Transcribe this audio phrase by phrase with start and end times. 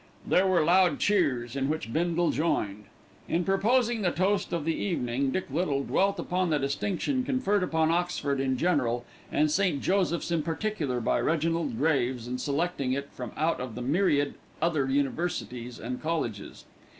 [0.25, 2.85] There were loud cheers, in which Bindle joined.
[3.29, 7.91] In proposing the toast of the evening, Dick Little dwelt upon the distinction conferred upon
[7.91, 9.79] Oxford in general and St.
[9.79, 14.89] Joseph's in particular by Reginald Graves in selecting it from out of the myriad other
[14.89, 16.65] universities and colleges.